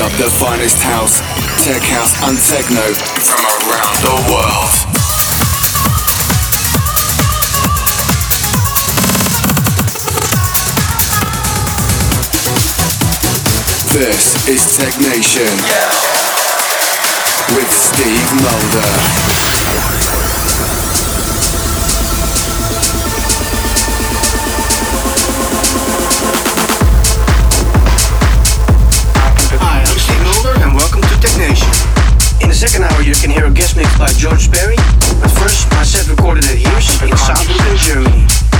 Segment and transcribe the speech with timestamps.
[0.00, 1.18] up the finest house,
[1.64, 4.72] tech house, and techno from around the world.
[13.92, 15.52] This is Technation
[17.54, 19.91] with Steve Mulder.
[32.68, 34.76] Second hour, you can hear a guest mix by George Perry.
[35.20, 38.51] But first, my set recorded at Hirsch in Saarbrücken, Germany.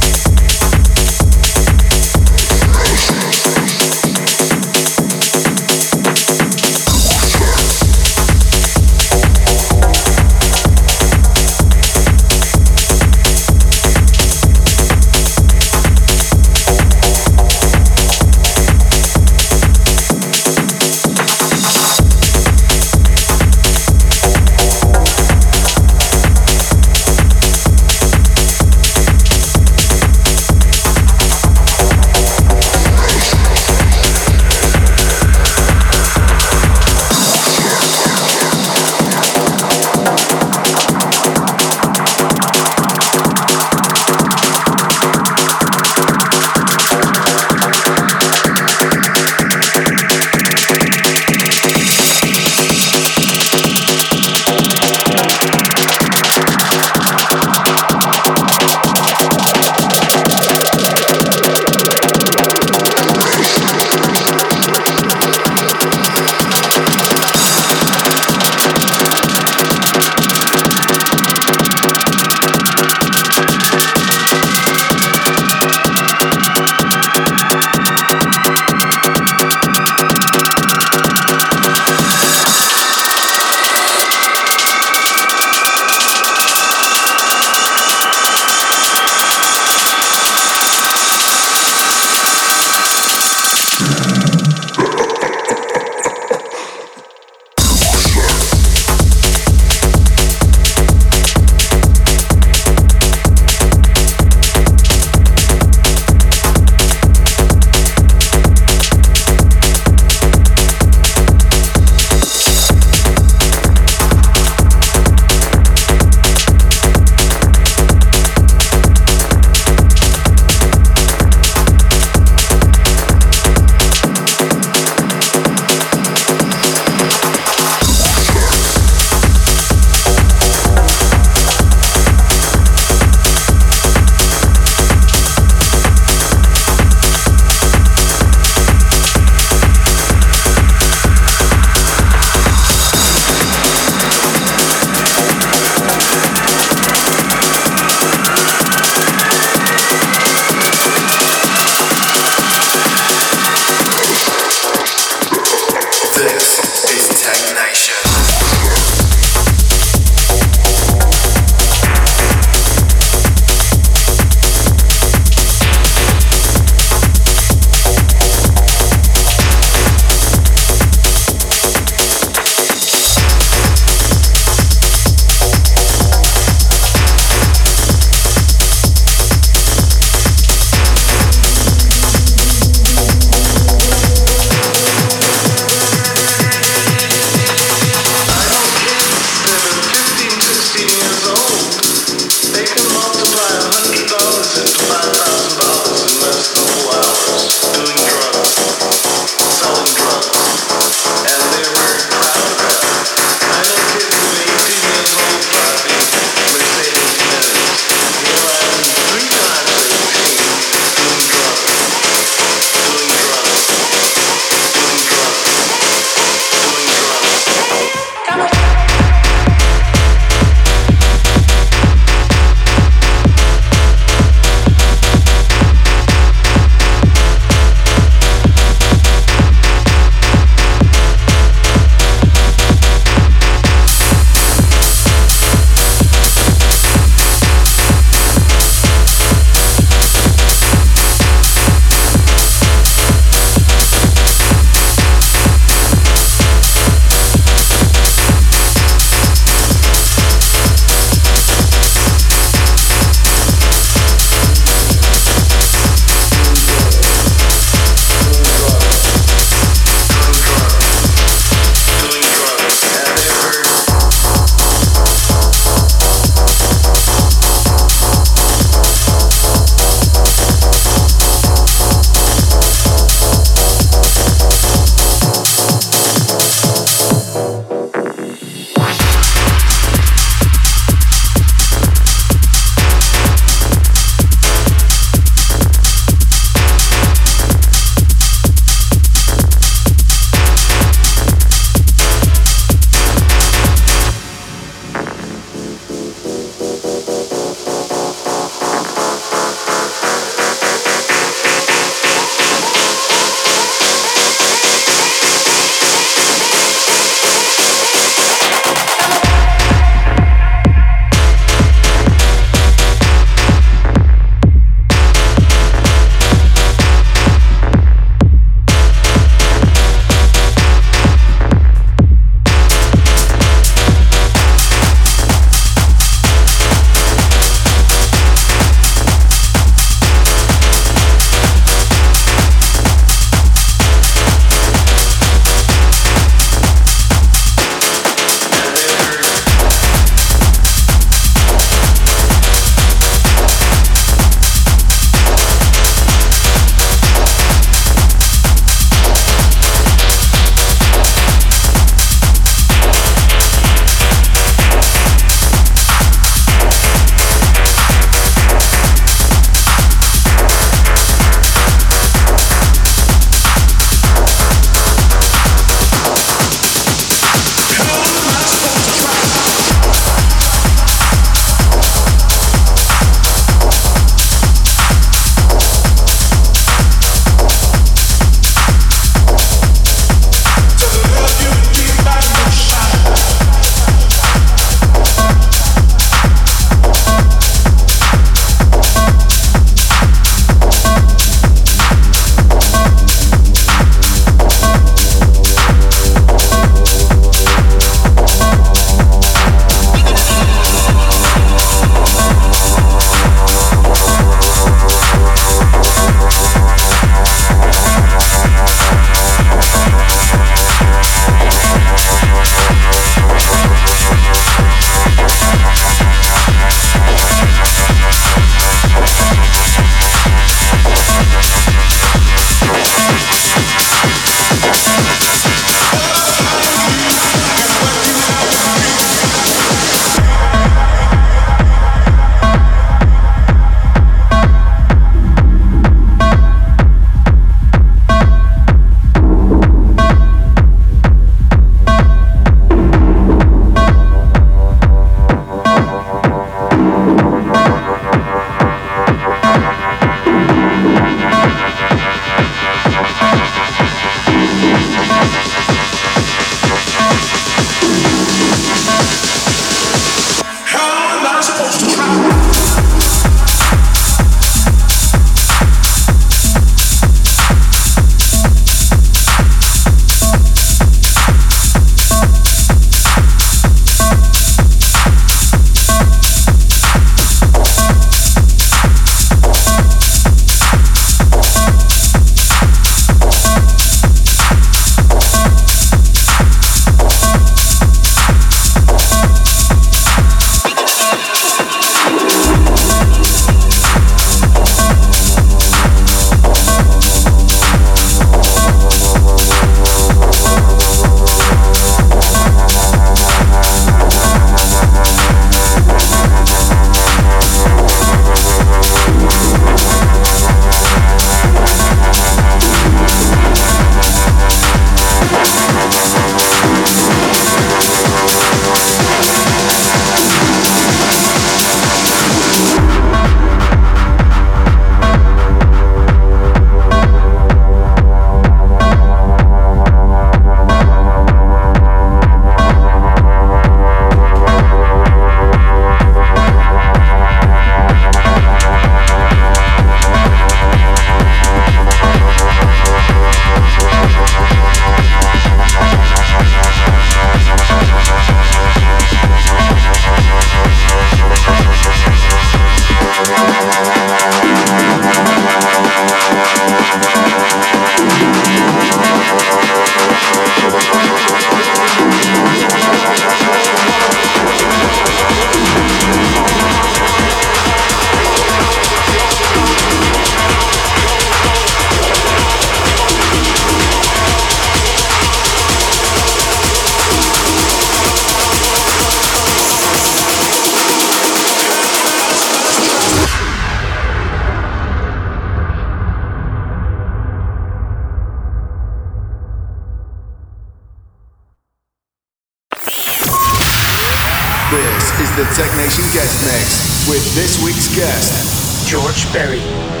[598.85, 600.00] George Perry.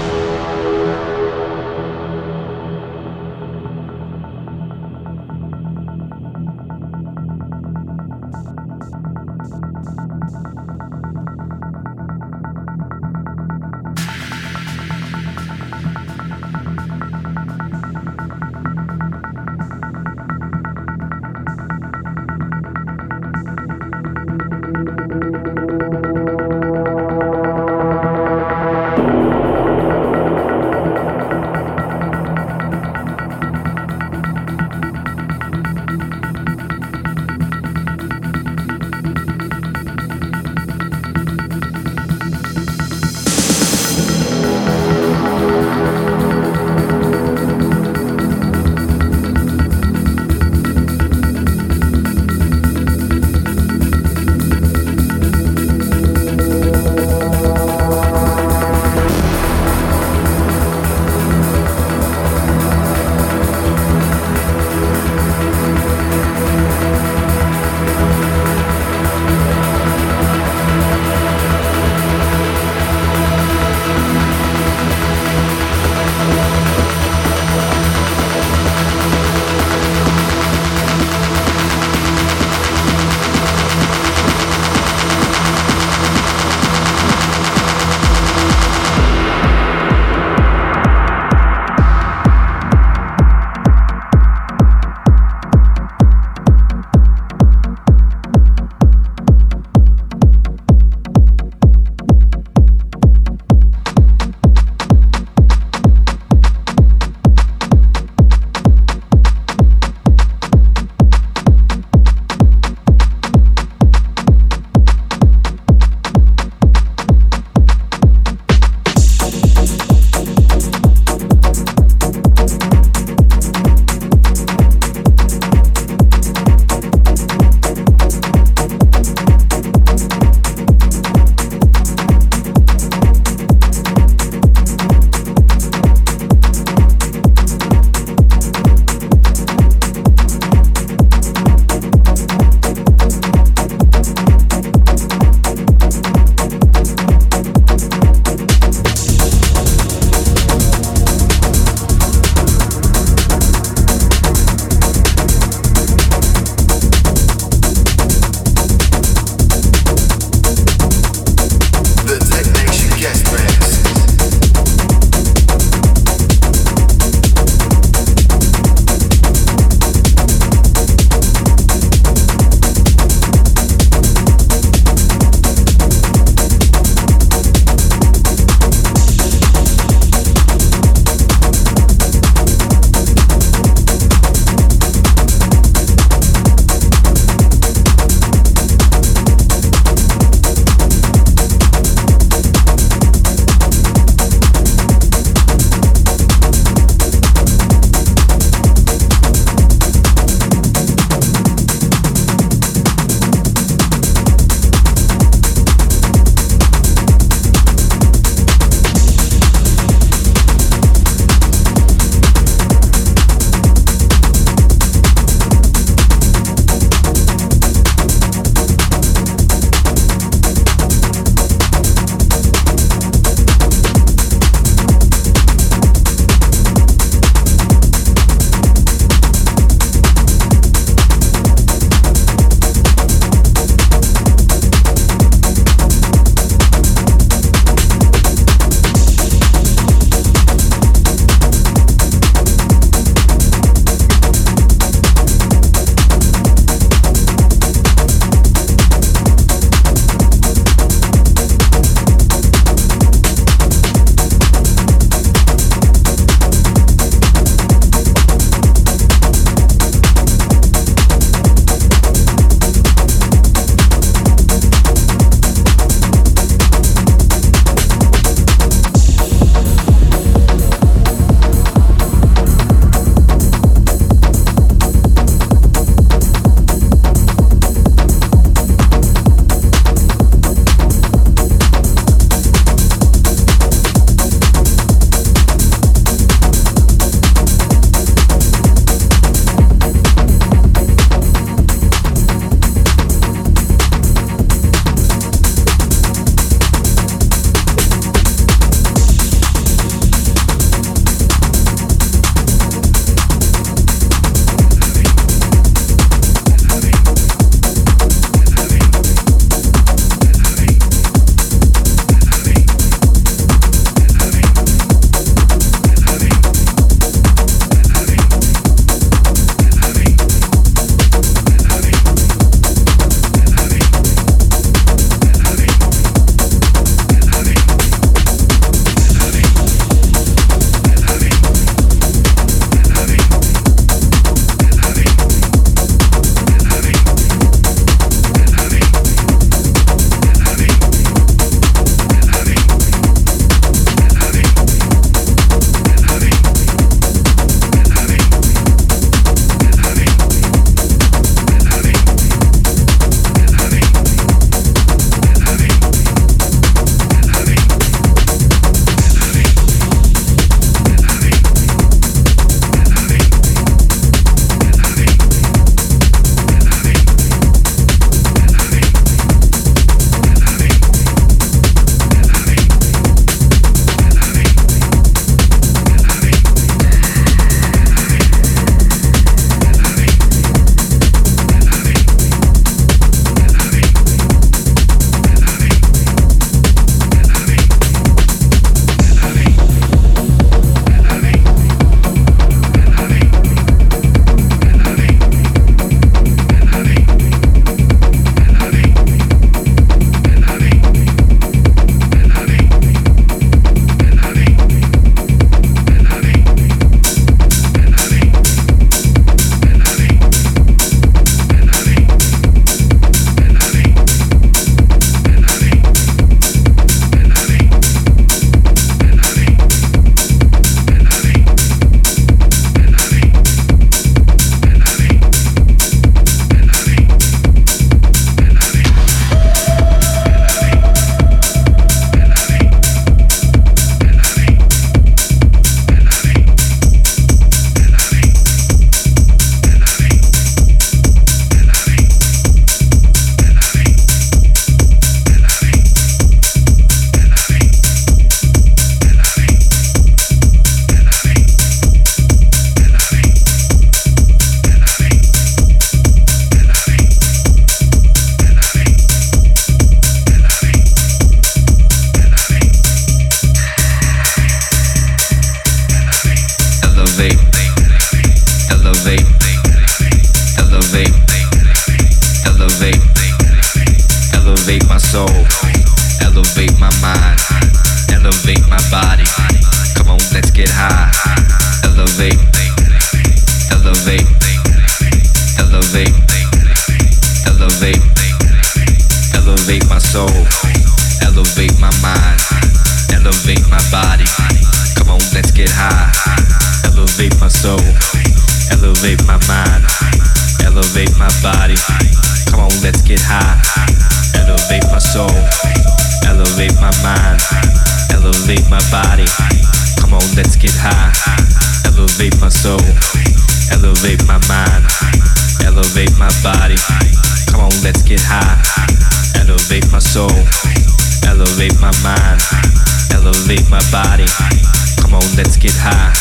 [525.43, 526.20] Let's get high.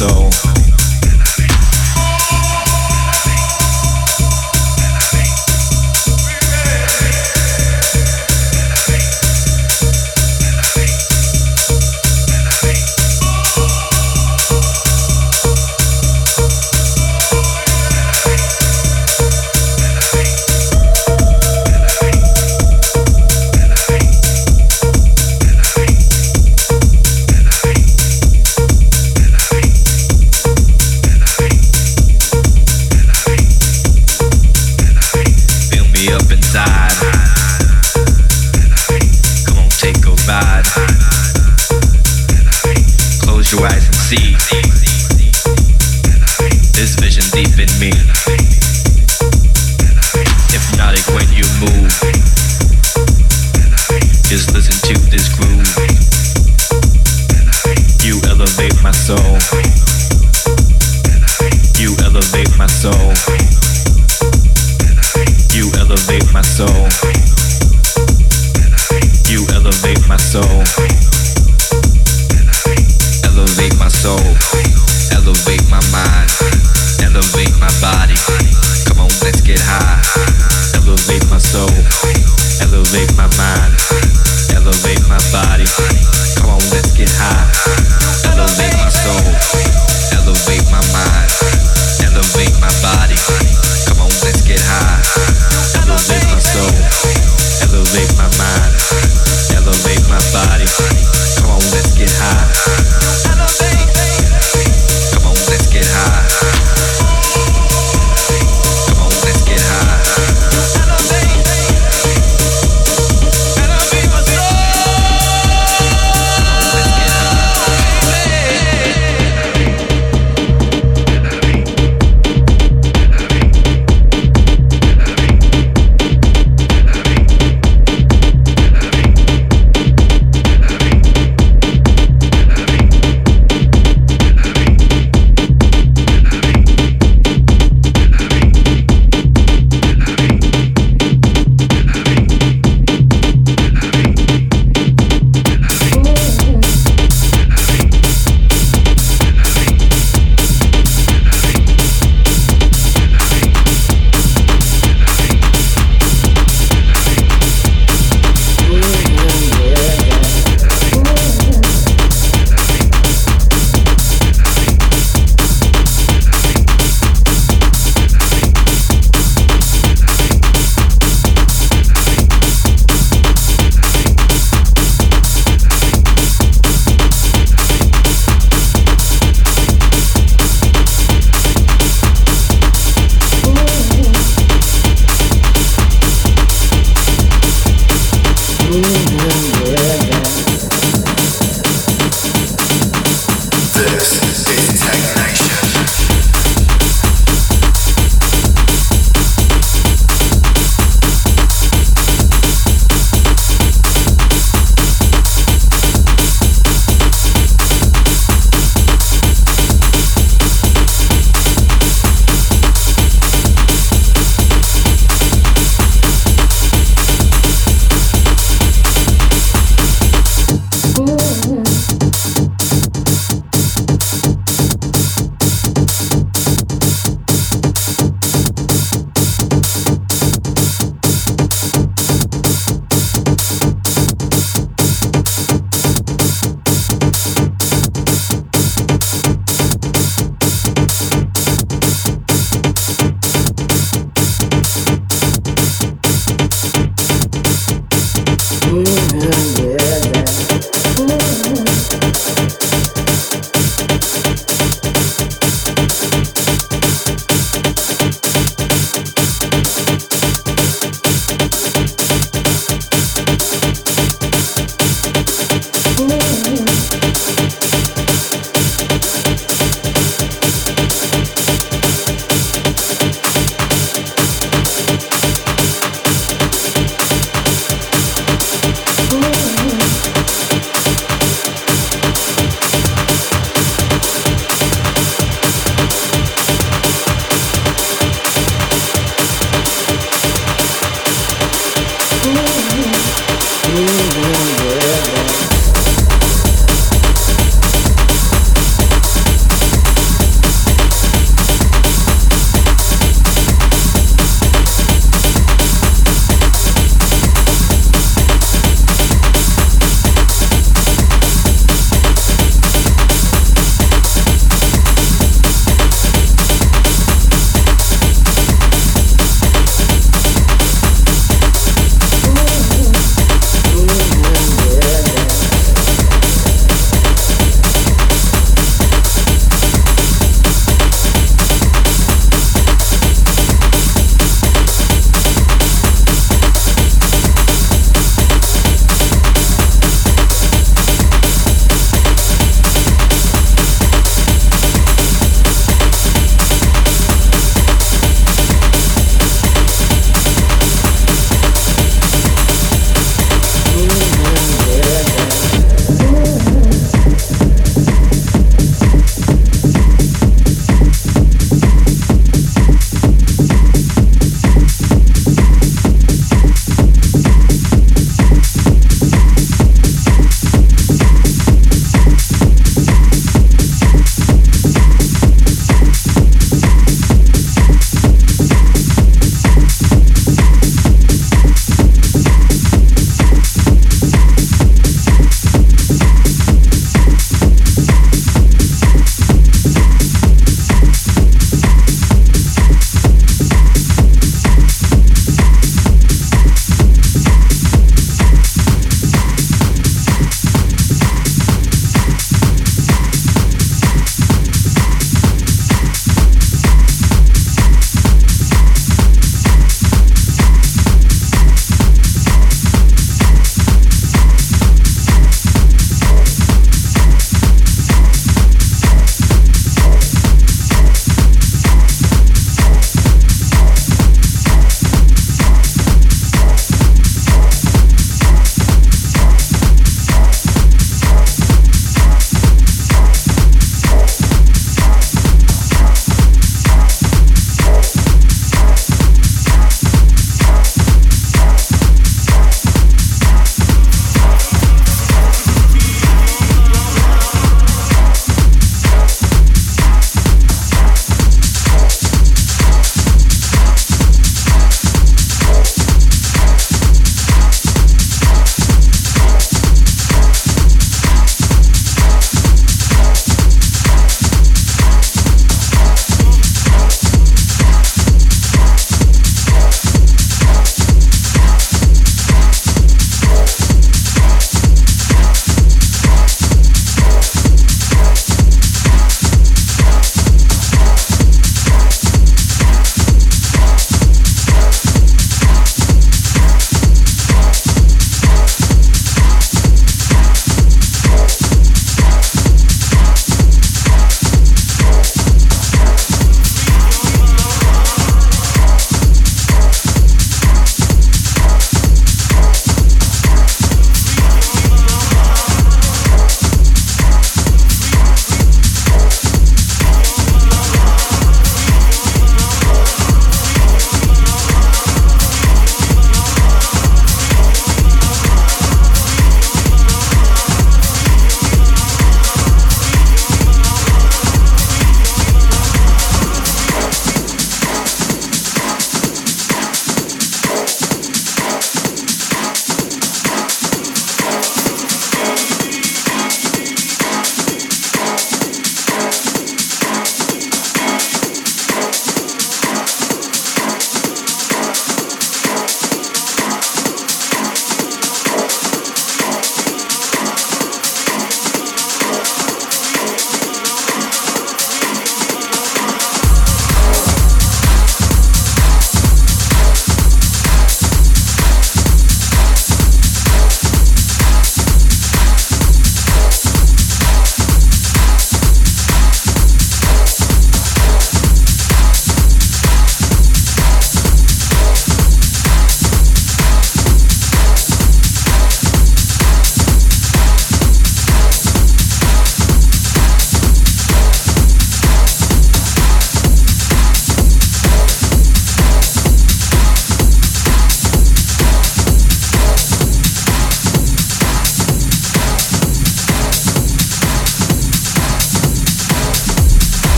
[0.00, 0.49] Soul.